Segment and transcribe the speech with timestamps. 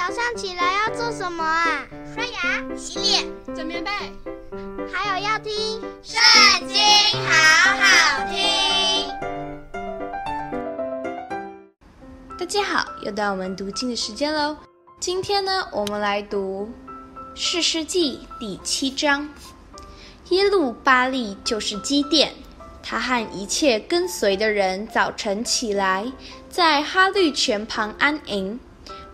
[0.00, 1.86] 早上起来要做什么啊？
[2.14, 3.90] 刷牙、洗脸、整棉被，
[4.90, 5.52] 还有要听
[6.02, 6.18] 《圣
[6.66, 6.78] 经》，
[7.28, 9.06] 好好听。
[12.38, 14.56] 大家好，又到我们读经的时间喽。
[14.98, 16.72] 今天呢，我们来读
[17.38, 19.28] 《士师记》第七章。
[20.30, 22.32] 耶路巴力就是基甸，
[22.82, 26.10] 他和一切跟随的人早晨起来，
[26.48, 28.58] 在哈绿泉旁安营。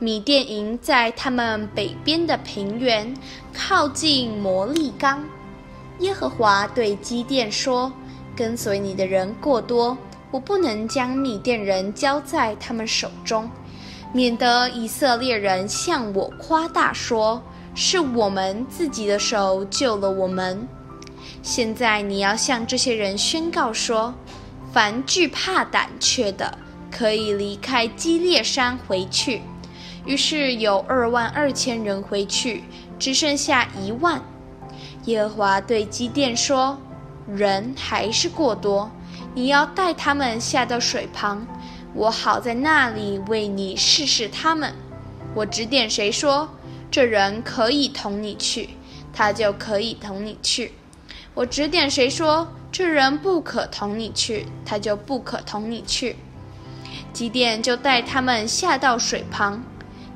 [0.00, 3.14] 米甸营在他们北边的平原，
[3.54, 5.24] 靠近摩利冈。
[6.00, 7.92] 耶和华对基甸说
[8.34, 9.96] ：“跟随你的人过多，
[10.32, 13.48] 我不能将米甸人交在他们手中，
[14.12, 17.40] 免得以色列人向我夸大说，
[17.76, 20.66] 是我们自己的手救了我们。
[21.40, 24.12] 现在你要向这些人宣告说：
[24.72, 26.58] 凡惧怕胆怯的，
[26.90, 29.40] 可以离开基列山回去。”
[30.04, 32.64] 于是有二万二千人回去，
[32.98, 34.22] 只剩下一万。
[35.06, 36.78] 耶和华对基甸说
[37.26, 38.90] ：“人还是过多，
[39.34, 41.46] 你要带他们下到水旁，
[41.94, 44.74] 我好在那里为你试试他们。
[45.34, 46.48] 我指点谁说
[46.90, 48.70] 这人可以同你去，
[49.12, 50.70] 他就可以同你去；
[51.34, 56.16] 我指点谁说这人不可同你去，他就不可同你去。
[57.12, 59.62] 基甸就带他们下到水旁。”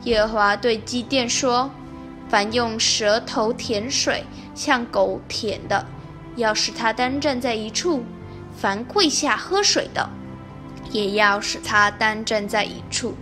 [0.09, 1.71] 耶和华对基甸说
[2.31, 5.85] ：“凡用舌头舔水，像狗舔的，
[6.37, 8.01] 要使他单站在一处；
[8.57, 10.09] 凡跪下喝水的，
[10.91, 13.15] 也要使他单站在一处。”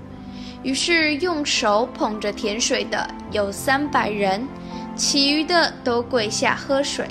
[0.62, 4.46] 于是用手捧着舔水的有三百人，
[4.94, 7.08] 其余的都跪下喝水。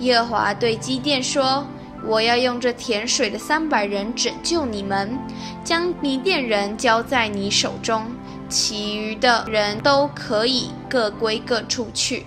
[0.00, 1.64] 耶和华对基甸说
[2.04, 5.16] ：“我要用这舔水的三百人拯救你们，
[5.62, 8.04] 将米甸人交在你手中。”
[8.48, 12.24] 其余的人都可以各归各处去。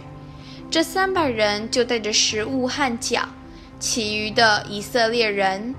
[0.70, 3.24] 这三百人就带着食物和脚，
[3.80, 5.76] 其余的以色列人，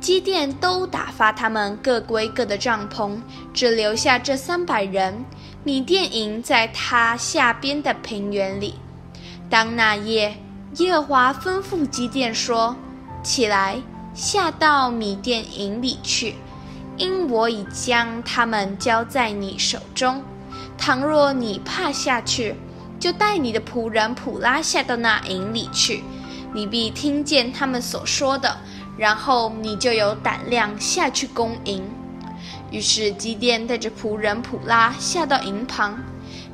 [0.00, 3.18] 基甸都打发他们各归各的帐篷，
[3.52, 5.24] 只留下这三百人。
[5.62, 8.74] 米甸营在他下边的平原里。
[9.48, 10.36] 当那夜，
[10.76, 12.76] 耶和华吩咐基甸说
[13.24, 13.80] ：“起来，
[14.12, 16.34] 下到米甸营里去。”
[16.96, 20.22] 因我已将他们交在你手中，
[20.78, 22.54] 倘若你怕下去，
[23.00, 26.04] 就带你的仆人普拉下到那营里去，
[26.52, 28.56] 你必听见他们所说的，
[28.96, 31.82] 然后你就有胆量下去攻营。
[32.70, 35.98] 于是基甸带着仆人普拉下到营旁，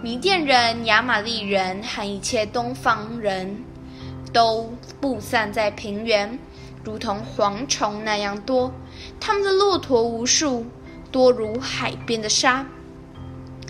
[0.02, 3.62] 米甸人、亚玛力人和一切东方人
[4.32, 6.38] 都布散在平原。
[6.82, 8.72] 如同蝗虫那样多，
[9.18, 10.66] 他们的骆驼无数，
[11.10, 12.66] 多如海边的沙。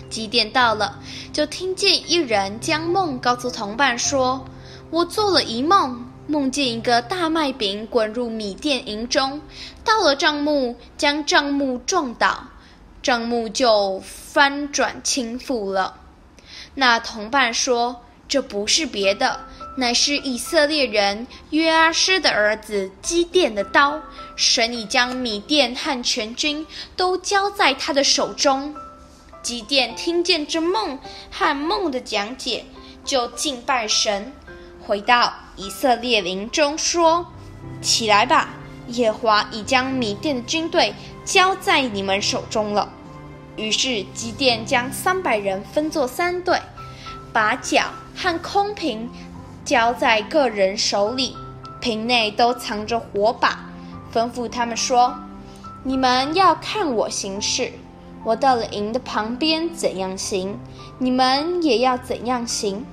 [0.09, 0.99] 几点到了，
[1.31, 4.45] 就听见一人将梦告诉同伴说
[4.91, 9.41] ：“我做了一梦，梦见一个大麦饼滚入米店营中，
[9.85, 12.47] 到了帐幕，将帐幕撞倒，
[13.01, 15.95] 帐幕就翻转倾覆了。”
[16.75, 19.39] 那同伴说：“这不是别的。”
[19.75, 24.01] 乃是以色列人约阿施的儿子基甸的刀，
[24.35, 28.75] 神已将米甸和全军都交在他的手中。
[29.41, 30.99] 基甸听见这梦
[31.31, 32.65] 和梦的讲解，
[33.05, 34.33] 就敬拜神，
[34.85, 37.25] 回到以色列营中说
[37.81, 38.49] ：“起来吧，
[38.89, 40.93] 耶华已将米甸的军队
[41.23, 42.91] 交在你们手中了。”
[43.55, 46.59] 于是基甸将三百人分作三队，
[47.31, 49.09] 把角和空瓶。
[49.63, 51.35] 交在个人手里，
[51.79, 53.59] 瓶内都藏着火把，
[54.13, 55.13] 吩咐他们说
[55.83, 57.71] ：“你们要看我行事。
[58.23, 60.57] 我到了营的旁边怎样行，
[60.99, 62.85] 你们也要怎样行。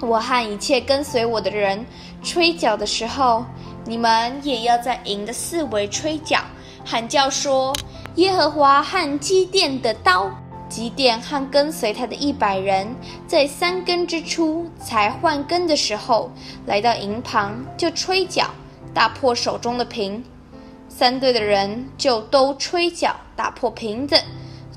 [0.00, 1.84] 我和一切跟随我的人
[2.22, 3.44] 吹角的时候，
[3.84, 6.40] 你们也要在营的四围吹角，
[6.84, 7.72] 喊叫说：
[8.16, 10.30] 耶和华和基甸的刀。”
[10.70, 12.94] 基甸和跟随他的一百人，
[13.26, 16.30] 在三更之初才换更的时候，
[16.64, 18.48] 来到营旁，就吹角，
[18.94, 20.24] 打破手中的瓶。
[20.88, 24.16] 三队的人就都吹角，打破瓶子，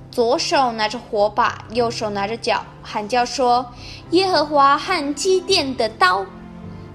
[0.10, 3.66] 左手拿着火把，右手拿着角，喊叫说
[4.12, 6.26] ：“耶和华和基甸的刀！”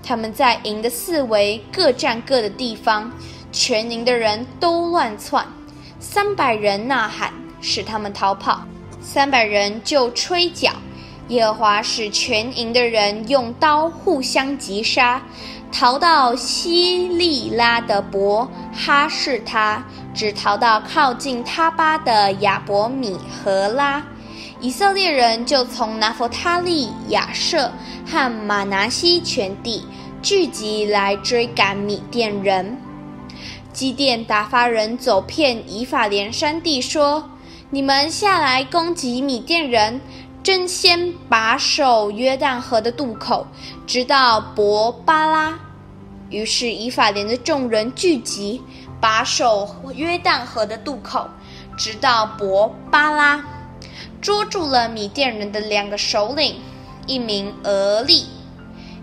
[0.02, 3.12] 他们在营的四围各占各的地方，
[3.52, 5.46] 全营的人都乱窜，
[6.00, 8.62] 三百人呐喊，使他们逃跑。
[9.10, 10.70] 三百人就吹角，
[11.28, 15.22] 耶和华使全营的人用刀互相击杀，
[15.72, 19.82] 逃到希利拉的伯哈士他，
[20.14, 24.04] 只逃到靠近他巴的亚伯米何拉。
[24.60, 27.72] 以色列人就从拿弗他利、亚设
[28.04, 29.86] 和玛拿西全地
[30.20, 32.76] 聚集来追赶米甸人。
[33.72, 37.30] 基甸打发人走遍以法莲山地，说
[37.70, 40.00] ：“你们下来攻击米甸人，
[40.42, 43.46] 争先把守约旦河的渡口，
[43.86, 45.58] 直到伯巴拉。”
[46.30, 48.62] 于是以法莲的众人聚集，
[49.02, 51.28] 把守约旦河的渡口，
[51.76, 53.44] 直到伯巴拉。
[54.22, 56.56] 捉住了米甸人的两个首领，
[57.06, 58.24] 一名俄利，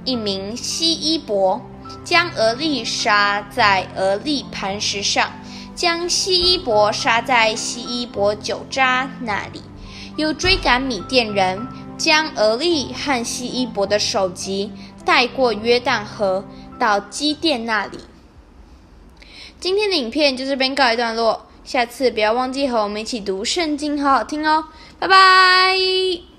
[0.05, 1.61] 一名希伊伯，
[2.03, 5.31] 将俄利杀在俄利磐石上，
[5.75, 9.61] 将希伊伯杀在希伊伯酒渣那里，
[10.15, 11.67] 又追赶米甸人，
[11.97, 14.71] 将俄利和希伊伯的首级
[15.03, 16.45] 带过约旦河，
[16.79, 17.99] 到基甸那里。
[19.59, 21.47] 今天的影片就这边告一段落。
[21.63, 24.65] 下次不要忘记和我们一起读圣经，好好听哦，
[24.99, 26.34] 拜拜。